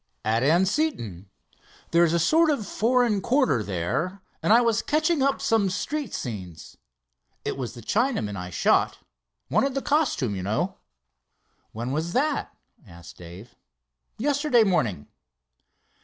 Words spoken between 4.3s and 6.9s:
and I was catching up some street scenes.